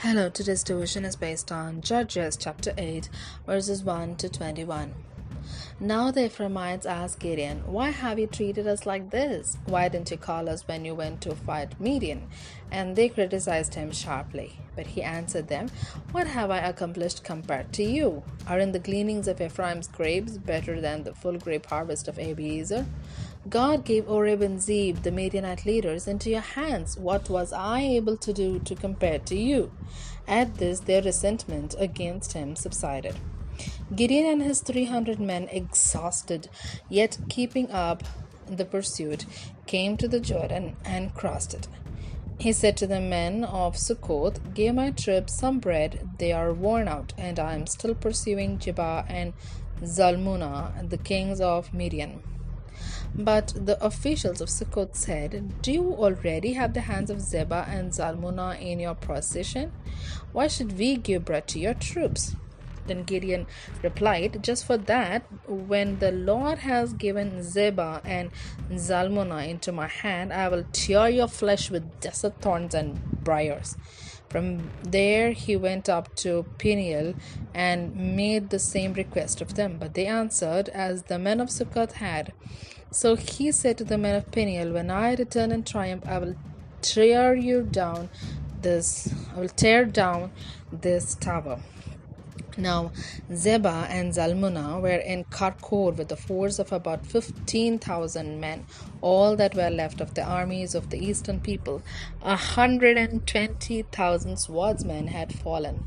Hello, 0.00 0.28
today's 0.28 0.62
devotion 0.62 1.06
is 1.06 1.16
based 1.16 1.50
on 1.50 1.80
Judges 1.80 2.36
chapter 2.36 2.74
8, 2.76 3.08
verses 3.46 3.82
1 3.82 4.16
to 4.16 4.28
21. 4.28 4.94
Now 5.80 6.10
the 6.10 6.26
Ephraimites 6.26 6.84
asked 6.84 7.18
Gideon, 7.18 7.62
Why 7.64 7.88
have 7.90 8.18
you 8.18 8.26
treated 8.26 8.66
us 8.66 8.84
like 8.84 9.08
this? 9.08 9.56
Why 9.64 9.88
didn't 9.88 10.10
you 10.10 10.18
call 10.18 10.50
us 10.50 10.68
when 10.68 10.84
you 10.84 10.94
went 10.94 11.22
to 11.22 11.34
fight 11.34 11.80
Midian? 11.80 12.28
And 12.70 12.94
they 12.94 13.08
criticized 13.08 13.74
him 13.74 13.90
sharply. 13.90 14.60
But 14.74 14.86
he 14.86 15.02
answered 15.02 15.48
them, 15.48 15.68
What 16.12 16.26
have 16.26 16.50
I 16.50 16.58
accomplished 16.58 17.24
compared 17.24 17.72
to 17.72 17.82
you? 17.82 18.22
Are 18.46 18.58
in 18.58 18.72
the 18.72 18.78
gleanings 18.78 19.28
of 19.28 19.40
Ephraim's 19.40 19.88
grapes 19.88 20.36
better 20.36 20.78
than 20.78 21.04
the 21.04 21.14
full 21.14 21.38
grape 21.38 21.66
harvest 21.66 22.06
of 22.06 22.16
Abiezer? 22.16 22.84
God 23.48 23.84
gave 23.84 24.08
Oreb 24.08 24.42
and 24.42 24.58
Zeeb, 24.58 25.02
the 25.02 25.12
Midianite 25.12 25.66
leaders, 25.66 26.08
into 26.08 26.30
your 26.30 26.40
hands. 26.40 26.96
What 26.96 27.30
was 27.30 27.52
I 27.52 27.80
able 27.80 28.16
to 28.16 28.32
do 28.32 28.58
to 28.60 28.74
compare 28.74 29.20
to 29.20 29.36
you? 29.36 29.70
At 30.26 30.56
this, 30.56 30.80
their 30.80 31.02
resentment 31.02 31.76
against 31.78 32.32
him 32.32 32.56
subsided. 32.56 33.14
Gideon 33.94 34.26
and 34.26 34.42
his 34.42 34.62
300 34.62 35.20
men, 35.20 35.48
exhausted 35.50 36.48
yet 36.88 37.18
keeping 37.28 37.70
up 37.70 38.02
the 38.48 38.64
pursuit, 38.64 39.26
came 39.66 39.96
to 39.96 40.08
the 40.08 40.20
Jordan 40.20 40.76
and 40.84 41.14
crossed 41.14 41.54
it. 41.54 41.68
He 42.40 42.52
said 42.52 42.76
to 42.78 42.86
the 42.88 43.00
men 43.00 43.44
of 43.44 43.78
Succoth, 43.78 44.54
Give 44.54 44.74
my 44.74 44.90
troops 44.90 45.34
some 45.34 45.60
bread, 45.60 46.08
they 46.18 46.32
are 46.32 46.52
worn 46.52 46.88
out, 46.88 47.12
and 47.16 47.38
I 47.38 47.54
am 47.54 47.66
still 47.68 47.94
pursuing 47.94 48.58
Zebah 48.58 49.06
and 49.08 49.34
Zalmunna, 49.82 50.90
the 50.90 50.98
kings 50.98 51.40
of 51.40 51.72
Midian. 51.72 52.22
But 53.18 53.54
the 53.56 53.82
officials 53.82 54.42
of 54.42 54.50
Succoth 54.50 54.94
said, 54.94 55.62
Do 55.62 55.72
you 55.72 55.94
already 55.94 56.52
have 56.52 56.74
the 56.74 56.82
hands 56.82 57.08
of 57.08 57.22
Zebah 57.22 57.66
and 57.66 57.90
Zalmunna 57.90 58.60
in 58.60 58.78
your 58.78 58.94
possession? 58.94 59.72
Why 60.32 60.48
should 60.48 60.78
we 60.78 60.96
give 60.96 61.24
bread 61.24 61.48
to 61.48 61.58
your 61.58 61.72
troops? 61.72 62.36
Then 62.86 63.04
Gideon 63.04 63.46
replied, 63.82 64.42
Just 64.42 64.66
for 64.66 64.76
that, 64.76 65.24
when 65.48 65.98
the 65.98 66.12
Lord 66.12 66.58
has 66.58 66.92
given 66.92 67.42
Zebah 67.42 68.02
and 68.04 68.30
Zalmunna 68.70 69.48
into 69.48 69.72
my 69.72 69.88
hand, 69.88 70.30
I 70.32 70.48
will 70.48 70.64
tear 70.72 71.08
your 71.08 71.28
flesh 71.28 71.70
with 71.70 72.00
desert 72.00 72.34
thorns 72.42 72.74
and 72.74 73.02
briars. 73.24 73.76
From 74.28 74.70
there 74.82 75.32
he 75.32 75.56
went 75.56 75.88
up 75.88 76.14
to 76.16 76.44
Peniel 76.58 77.14
and 77.54 77.96
made 78.14 78.50
the 78.50 78.58
same 78.58 78.92
request 78.92 79.40
of 79.40 79.54
them, 79.54 79.78
but 79.78 79.94
they 79.94 80.06
answered 80.06 80.68
as 80.68 81.04
the 81.04 81.18
men 81.18 81.40
of 81.40 81.50
Succoth 81.50 81.92
had. 81.92 82.32
So 82.92 83.16
he 83.16 83.52
said 83.52 83.78
to 83.78 83.84
the 83.84 83.98
men 83.98 84.16
of 84.16 84.30
Peniel, 84.32 84.72
When 84.72 84.90
I 84.90 85.14
return 85.14 85.52
in 85.52 85.64
triumph, 85.64 86.04
I 86.06 86.18
will 86.18 86.36
tear 86.82 87.34
you 87.34 87.62
down 87.62 88.10
this 88.62 89.12
I 89.36 89.40
will 89.40 89.48
tear 89.48 89.84
down 89.84 90.32
this 90.72 91.14
tower. 91.16 91.60
Now, 92.58 92.92
Zebah 93.32 93.86
and 93.90 94.12
Zalmunna 94.14 94.80
were 94.80 94.96
in 94.98 95.24
Karkor 95.24 95.96
with 95.96 96.12
a 96.12 96.16
force 96.16 96.58
of 96.58 96.72
about 96.72 97.06
15,000 97.06 98.40
men, 98.40 98.66
all 99.02 99.36
that 99.36 99.54
were 99.54 99.70
left 99.70 100.00
of 100.00 100.14
the 100.14 100.24
armies 100.24 100.74
of 100.74 100.90
the 100.90 100.98
eastern 100.98 101.40
people. 101.40 101.82
A 102.22 102.36
hundred 102.36 102.96
and 102.98 103.26
twenty 103.26 103.82
thousand 103.82 104.38
swordsmen 104.38 105.08
had 105.08 105.32
fallen. 105.34 105.84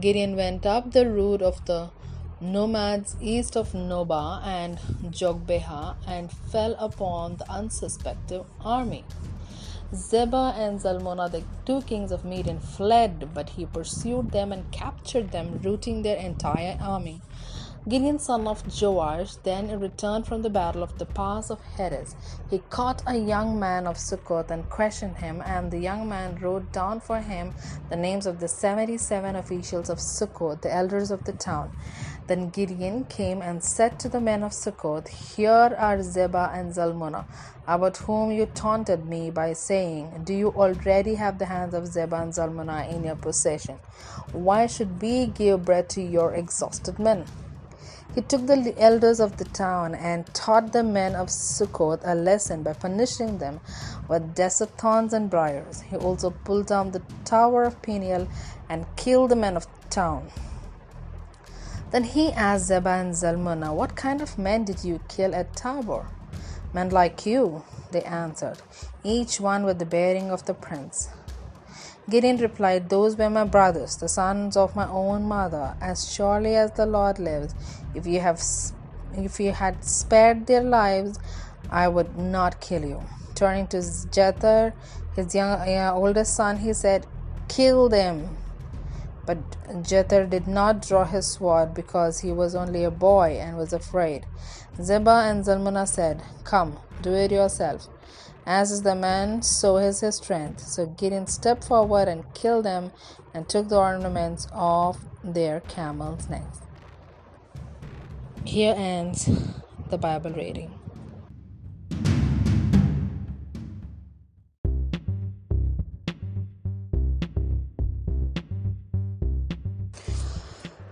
Gideon 0.00 0.36
went 0.36 0.66
up 0.66 0.92
the 0.92 1.08
route 1.08 1.42
of 1.42 1.64
the 1.66 1.90
nomads 2.40 3.16
east 3.18 3.56
of 3.56 3.72
Nobah 3.72 4.44
and 4.44 4.78
Jogbeha 5.10 5.96
and 6.06 6.30
fell 6.30 6.76
upon 6.78 7.36
the 7.36 7.50
unsuspecting 7.50 8.44
army. 8.60 9.04
Zebah 9.94 10.58
and 10.58 10.78
Zalmunna, 10.78 11.30
the 11.30 11.44
two 11.64 11.80
kings 11.82 12.12
of 12.12 12.24
Midian, 12.24 12.60
fled, 12.60 13.30
but 13.32 13.50
he 13.50 13.64
pursued 13.64 14.32
them 14.32 14.52
and 14.52 14.70
captured 14.70 15.30
them, 15.30 15.60
routing 15.62 16.02
their 16.02 16.16
entire 16.16 16.76
army. 16.80 17.22
Gideon, 17.88 18.18
son 18.18 18.48
of 18.48 18.64
Joash, 18.82 19.36
then 19.44 19.78
returned 19.78 20.26
from 20.26 20.42
the 20.42 20.50
battle 20.50 20.82
of 20.82 20.98
the 20.98 21.06
pass 21.06 21.50
of 21.50 21.60
Heres. 21.76 22.16
He 22.50 22.58
caught 22.68 23.00
a 23.06 23.16
young 23.16 23.60
man 23.60 23.86
of 23.86 23.96
Succoth 23.96 24.50
and 24.50 24.68
questioned 24.68 25.18
him, 25.18 25.40
and 25.46 25.70
the 25.70 25.78
young 25.78 26.08
man 26.08 26.34
wrote 26.40 26.72
down 26.72 26.98
for 26.98 27.20
him 27.20 27.54
the 27.88 27.96
names 27.96 28.26
of 28.26 28.40
the 28.40 28.48
seventy 28.48 28.98
seven 28.98 29.36
officials 29.36 29.88
of 29.88 30.00
Succoth, 30.00 30.62
the 30.62 30.74
elders 30.74 31.12
of 31.12 31.24
the 31.24 31.32
town. 31.32 31.70
Then 32.26 32.48
Gideon 32.50 33.04
came 33.04 33.40
and 33.40 33.62
said 33.62 34.00
to 34.00 34.08
the 34.08 34.20
men 34.20 34.42
of 34.42 34.52
Succoth, 34.52 35.06
Here 35.36 35.76
are 35.78 36.02
Zebah 36.02 36.50
and 36.52 36.72
Zalmunna, 36.74 37.24
about 37.68 37.98
whom 37.98 38.32
you 38.32 38.46
taunted 38.46 39.06
me 39.06 39.30
by 39.30 39.52
saying, 39.52 40.22
Do 40.24 40.34
you 40.34 40.48
already 40.48 41.14
have 41.14 41.38
the 41.38 41.46
hands 41.46 41.72
of 41.72 41.86
Zebah 41.86 42.22
and 42.22 42.34
Zalmunna 42.34 42.90
in 42.90 43.04
your 43.04 43.14
possession? 43.14 43.76
Why 44.32 44.66
should 44.66 45.00
we 45.00 45.26
give 45.26 45.64
bread 45.64 45.88
to 45.90 46.02
your 46.02 46.34
exhausted 46.34 46.98
men? 46.98 47.26
He 48.16 48.22
took 48.22 48.46
the 48.46 48.74
elders 48.76 49.20
of 49.20 49.36
the 49.36 49.44
town 49.44 49.94
and 49.94 50.26
taught 50.34 50.72
the 50.72 50.82
men 50.82 51.14
of 51.14 51.30
Succoth 51.30 52.00
a 52.02 52.16
lesson 52.16 52.64
by 52.64 52.72
punishing 52.72 53.38
them 53.38 53.60
with 54.08 54.34
desert 54.34 54.70
thorns 54.78 55.12
and 55.12 55.30
briars. 55.30 55.82
He 55.82 55.96
also 55.96 56.30
pulled 56.30 56.66
down 56.66 56.90
the 56.90 57.02
tower 57.24 57.64
of 57.64 57.80
Peniel 57.82 58.26
and 58.68 58.86
killed 58.96 59.30
the 59.30 59.36
men 59.36 59.56
of 59.56 59.66
the 59.66 59.88
town. 59.90 60.30
Then 61.96 62.04
he 62.04 62.30
asked 62.32 62.68
Zebah 62.68 63.00
and 63.00 63.14
Zalmunna, 63.14 63.74
What 63.74 63.96
kind 63.96 64.20
of 64.20 64.36
men 64.36 64.64
did 64.64 64.84
you 64.84 65.00
kill 65.08 65.34
at 65.34 65.56
Tabor? 65.56 66.06
Men 66.74 66.90
like 66.90 67.24
you, 67.24 67.62
they 67.90 68.02
answered, 68.02 68.58
each 69.02 69.40
one 69.40 69.64
with 69.64 69.78
the 69.78 69.86
bearing 69.86 70.30
of 70.30 70.44
the 70.44 70.52
prince. 70.52 71.08
Gideon 72.10 72.36
replied, 72.36 72.90
Those 72.90 73.16
were 73.16 73.30
my 73.30 73.44
brothers, 73.44 73.96
the 73.96 74.10
sons 74.10 74.58
of 74.58 74.76
my 74.76 74.86
own 74.86 75.22
mother. 75.22 75.74
As 75.80 76.12
surely 76.12 76.54
as 76.54 76.72
the 76.72 76.84
Lord 76.84 77.18
lives, 77.18 77.54
if 77.94 78.06
you 78.06 78.20
have 78.20 78.42
if 79.14 79.40
you 79.40 79.52
had 79.52 79.82
spared 79.82 80.46
their 80.46 80.62
lives, 80.62 81.18
I 81.70 81.88
would 81.88 82.18
not 82.18 82.60
kill 82.60 82.84
you. 82.84 83.00
Turning 83.34 83.68
to 83.68 83.78
Jether, 83.78 84.74
his 85.14 85.34
young 85.34 85.66
uh, 85.66 85.92
oldest 85.94 86.36
son, 86.36 86.58
he 86.58 86.74
said, 86.74 87.06
Kill 87.48 87.88
them. 87.88 88.36
But 89.26 89.38
Jether 89.82 90.30
did 90.30 90.46
not 90.46 90.86
draw 90.86 91.04
his 91.04 91.26
sword 91.26 91.74
because 91.74 92.20
he 92.20 92.30
was 92.30 92.54
only 92.54 92.84
a 92.84 92.90
boy 92.90 93.38
and 93.40 93.56
was 93.56 93.72
afraid. 93.72 94.24
Zebah 94.80 95.28
and 95.30 95.44
Zalmunna 95.44 95.86
said, 95.86 96.22
Come, 96.44 96.78
do 97.02 97.12
it 97.12 97.32
yourself. 97.32 97.88
As 98.46 98.70
is 98.70 98.82
the 98.82 98.94
man, 98.94 99.42
so 99.42 99.78
is 99.78 100.00
his 100.00 100.16
strength. 100.16 100.60
So 100.60 100.86
Gideon 100.86 101.26
stepped 101.26 101.64
forward 101.64 102.06
and 102.06 102.32
killed 102.32 102.64
them 102.64 102.92
and 103.34 103.48
took 103.48 103.68
the 103.68 103.78
ornaments 103.78 104.46
off 104.52 105.00
their 105.24 105.60
camels' 105.60 106.28
necks. 106.28 106.60
Here 108.44 108.74
ends 108.76 109.28
the 109.90 109.98
Bible 109.98 110.30
reading. 110.30 110.75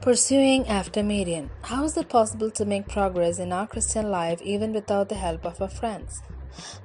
Pursuing 0.04 0.68
after 0.68 1.02
Midian. 1.02 1.48
How 1.62 1.84
is 1.84 1.96
it 1.96 2.10
possible 2.10 2.50
to 2.50 2.66
make 2.66 2.88
progress 2.88 3.38
in 3.38 3.54
our 3.54 3.66
Christian 3.66 4.10
life 4.10 4.42
even 4.42 4.74
without 4.74 5.08
the 5.08 5.14
help 5.14 5.46
of 5.46 5.62
our 5.62 5.68
friends? 5.70 6.20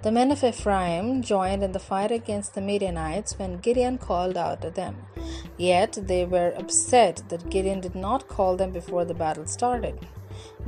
The 0.03 0.11
men 0.13 0.31
of 0.31 0.41
Ephraim 0.41 1.21
joined 1.21 1.61
in 1.61 1.73
the 1.73 1.79
fight 1.79 2.13
against 2.13 2.53
the 2.53 2.61
Midianites 2.61 3.37
when 3.37 3.57
Gideon 3.57 3.97
called 3.97 4.37
out 4.37 4.61
to 4.61 4.69
them. 4.69 4.95
Yet 5.57 5.97
they 6.01 6.23
were 6.23 6.53
upset 6.55 7.23
that 7.27 7.49
Gideon 7.49 7.81
did 7.81 7.93
not 7.93 8.29
call 8.29 8.55
them 8.55 8.71
before 8.71 9.03
the 9.03 9.13
battle 9.13 9.47
started. 9.47 9.99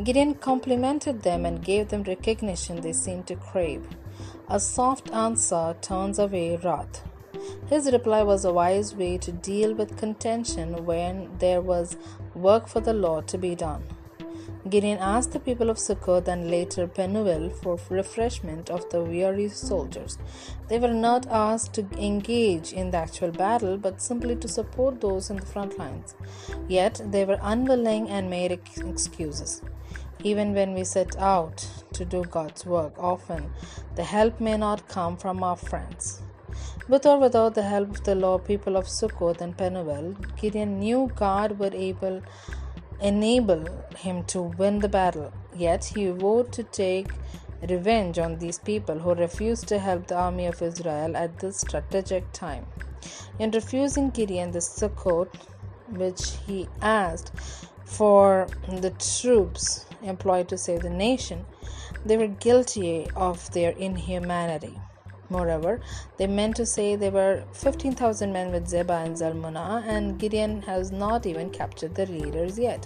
Gideon 0.03 0.33
complimented 0.33 1.21
them 1.21 1.45
and 1.45 1.63
gave 1.63 1.87
them 1.87 2.03
recognition 2.03 2.81
they 2.81 2.91
seemed 2.91 3.27
to 3.27 3.37
crave. 3.37 3.87
A 4.49 4.59
soft 4.59 5.09
answer 5.11 5.77
turns 5.79 6.19
away 6.19 6.57
wrath. 6.57 7.01
His 7.71 7.89
reply 7.89 8.21
was 8.21 8.43
a 8.43 8.51
wise 8.51 8.93
way 8.93 9.17
to 9.19 9.31
deal 9.31 9.73
with 9.73 9.95
contention 9.97 10.83
when 10.85 11.29
there 11.39 11.61
was 11.61 11.95
work 12.35 12.67
for 12.67 12.81
the 12.81 12.91
Lord 12.91 13.29
to 13.29 13.37
be 13.37 13.55
done. 13.55 13.83
Gideon 14.69 14.97
asked 14.99 15.31
the 15.31 15.39
people 15.39 15.69
of 15.69 15.79
Succoth 15.79 16.27
and 16.27 16.51
later 16.51 16.85
Penuel 16.85 17.49
for 17.49 17.79
refreshment 17.89 18.69
of 18.69 18.89
the 18.89 19.01
weary 19.01 19.47
soldiers. 19.47 20.17
They 20.67 20.79
were 20.79 20.93
not 20.93 21.25
asked 21.27 21.73
to 21.75 21.87
engage 21.97 22.73
in 22.73 22.91
the 22.91 22.97
actual 22.97 23.31
battle, 23.31 23.77
but 23.77 24.01
simply 24.01 24.35
to 24.35 24.49
support 24.49 24.99
those 24.99 25.29
in 25.29 25.37
the 25.37 25.45
front 25.45 25.79
lines. 25.79 26.13
Yet 26.67 26.99
they 27.05 27.23
were 27.23 27.39
unwilling 27.41 28.09
and 28.09 28.29
made 28.29 28.51
excuses. 28.51 29.61
Even 30.25 30.53
when 30.53 30.73
we 30.73 30.83
set 30.83 31.15
out 31.17 31.65
to 31.93 32.03
do 32.03 32.25
God's 32.25 32.65
work, 32.65 32.95
often 32.97 33.49
the 33.95 34.03
help 34.03 34.41
may 34.41 34.57
not 34.57 34.89
come 34.89 35.15
from 35.15 35.41
our 35.41 35.55
friends. 35.55 36.21
With 36.87 37.05
or 37.05 37.19
without 37.19 37.55
the 37.55 37.63
help 37.63 37.89
of 37.89 38.03
the 38.03 38.15
law 38.15 38.37
people 38.37 38.75
of 38.75 38.87
Succoth 38.87 39.41
and 39.41 39.57
Penuel, 39.57 40.15
Gideon 40.35 40.79
knew 40.79 41.11
God 41.15 41.59
would 41.59 41.75
able, 41.75 42.21
enable 43.01 43.65
him 43.97 44.23
to 44.25 44.41
win 44.41 44.79
the 44.79 44.89
battle. 44.89 45.31
Yet 45.55 45.85
he 45.85 46.07
vowed 46.07 46.51
to 46.53 46.63
take 46.63 47.11
revenge 47.69 48.17
on 48.19 48.39
these 48.39 48.59
people 48.59 48.99
who 48.99 49.13
refused 49.13 49.67
to 49.67 49.79
help 49.79 50.07
the 50.07 50.15
army 50.15 50.47
of 50.47 50.61
Israel 50.61 51.15
at 51.15 51.39
this 51.39 51.59
strategic 51.59 52.31
time. 52.33 52.65
In 53.39 53.51
refusing 53.51 54.09
Gideon 54.09 54.51
the 54.51 54.59
Sukkot, 54.59 55.29
which 55.89 56.37
he 56.47 56.67
asked 56.81 57.31
for 57.85 58.47
the 58.67 58.91
troops 58.91 59.85
employed 60.01 60.47
to 60.49 60.57
save 60.57 60.81
the 60.81 60.89
nation, 60.89 61.45
they 62.05 62.17
were 62.17 62.27
guilty 62.27 63.07
of 63.15 63.51
their 63.51 63.71
inhumanity. 63.71 64.79
Moreover, 65.31 65.79
they 66.17 66.27
meant 66.27 66.57
to 66.57 66.65
say 66.65 66.97
there 66.97 67.09
were 67.09 67.43
15,000 67.53 68.33
men 68.33 68.51
with 68.51 68.67
Zebah 68.67 69.05
and 69.05 69.15
Zalmunna, 69.15 69.81
and 69.87 70.19
Gideon 70.19 70.61
has 70.63 70.91
not 70.91 71.25
even 71.25 71.49
captured 71.49 71.95
the 71.95 72.05
leaders 72.05 72.59
yet. 72.59 72.85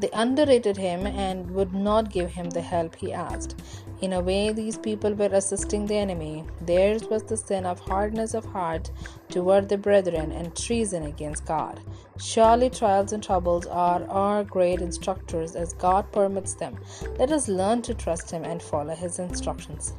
They 0.00 0.08
underrated 0.14 0.78
him 0.78 1.06
and 1.06 1.50
would 1.50 1.74
not 1.74 2.10
give 2.10 2.30
him 2.30 2.48
the 2.48 2.62
help 2.62 2.96
he 2.96 3.12
asked. 3.12 3.60
In 4.00 4.14
a 4.14 4.20
way, 4.20 4.50
these 4.50 4.78
people 4.78 5.12
were 5.12 5.30
assisting 5.32 5.86
the 5.86 5.96
enemy. 5.96 6.44
Theirs 6.62 7.04
was 7.04 7.22
the 7.22 7.36
sin 7.36 7.66
of 7.66 7.80
hardness 7.80 8.32
of 8.32 8.46
heart 8.46 8.90
toward 9.28 9.68
the 9.68 9.76
brethren 9.76 10.32
and 10.32 10.56
treason 10.56 11.04
against 11.04 11.44
God. 11.44 11.80
Surely 12.18 12.70
trials 12.70 13.12
and 13.12 13.22
troubles 13.22 13.66
are 13.66 14.04
our 14.08 14.42
great 14.42 14.80
instructors 14.80 15.54
as 15.54 15.74
God 15.74 16.10
permits 16.12 16.54
them. 16.54 16.78
Let 17.18 17.30
us 17.30 17.46
learn 17.46 17.82
to 17.82 17.94
trust 17.94 18.30
Him 18.30 18.44
and 18.44 18.62
follow 18.62 18.94
His 18.94 19.18
instructions. 19.18 19.94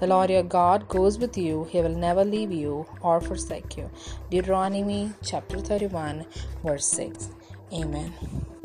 The 0.00 0.06
Lord 0.06 0.30
your 0.30 0.42
God 0.42 0.88
goes 0.88 1.18
with 1.18 1.36
you, 1.36 1.64
he 1.70 1.80
will 1.80 1.96
never 1.96 2.24
leave 2.24 2.52
you 2.52 2.86
or 3.00 3.20
forsake 3.20 3.76
you. 3.76 3.90
Deuteronomy 4.30 5.12
chapter 5.22 5.58
31, 5.58 6.26
verse 6.62 6.86
6. 6.86 7.30
Amen. 7.72 8.57